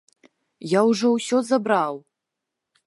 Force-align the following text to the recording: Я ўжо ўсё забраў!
Я 0.77 0.81
ўжо 0.89 1.07
ўсё 1.17 1.37
забраў! 1.51 1.95